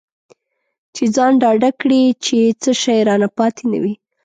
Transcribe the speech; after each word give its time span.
چې 0.95 1.03
ځان 1.15 1.31
ډاډه 1.41 1.69
کړي 1.81 2.03
چې 2.25 2.37
څه 2.61 2.71
شی 2.81 2.99
رانه 3.07 3.29
پاتې 3.37 3.63
نه 3.71 3.77
وي. 3.83 3.93